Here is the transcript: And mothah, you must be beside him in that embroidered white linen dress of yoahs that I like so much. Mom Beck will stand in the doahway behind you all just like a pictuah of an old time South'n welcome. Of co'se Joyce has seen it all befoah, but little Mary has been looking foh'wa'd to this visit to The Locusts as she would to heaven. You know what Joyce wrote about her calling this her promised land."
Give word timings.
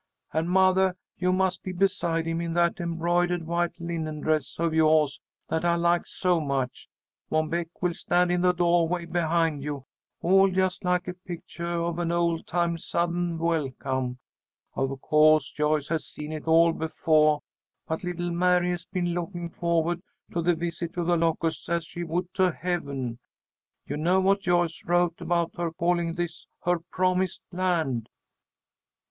And 0.33 0.49
mothah, 0.49 0.95
you 1.15 1.31
must 1.31 1.61
be 1.61 1.71
beside 1.71 2.25
him 2.25 2.41
in 2.41 2.53
that 2.55 2.79
embroidered 2.79 3.45
white 3.45 3.79
linen 3.79 4.19
dress 4.21 4.57
of 4.57 4.71
yoahs 4.73 5.19
that 5.49 5.63
I 5.63 5.75
like 5.75 6.07
so 6.07 6.39
much. 6.41 6.89
Mom 7.29 7.49
Beck 7.49 7.67
will 7.83 7.93
stand 7.93 8.31
in 8.31 8.41
the 8.41 8.51
doahway 8.51 9.05
behind 9.05 9.61
you 9.63 9.85
all 10.19 10.49
just 10.49 10.83
like 10.83 11.07
a 11.07 11.13
pictuah 11.13 11.87
of 11.87 11.99
an 11.99 12.11
old 12.11 12.47
time 12.47 12.77
South'n 12.79 13.37
welcome. 13.37 14.17
Of 14.73 14.99
co'se 15.03 15.51
Joyce 15.51 15.89
has 15.89 16.03
seen 16.07 16.31
it 16.31 16.47
all 16.47 16.73
befoah, 16.73 17.41
but 17.87 18.03
little 18.03 18.31
Mary 18.31 18.71
has 18.71 18.85
been 18.85 19.13
looking 19.13 19.49
foh'wa'd 19.49 20.01
to 20.33 20.41
this 20.41 20.55
visit 20.57 20.93
to 20.93 21.03
The 21.03 21.15
Locusts 21.15 21.69
as 21.69 21.83
she 21.85 22.03
would 22.03 22.33
to 22.33 22.51
heaven. 22.51 23.19
You 23.85 23.97
know 23.97 24.19
what 24.19 24.41
Joyce 24.41 24.83
wrote 24.83 25.21
about 25.21 25.51
her 25.57 25.71
calling 25.71 26.15
this 26.15 26.47
her 26.63 26.79
promised 26.79 27.43
land." 27.51 28.09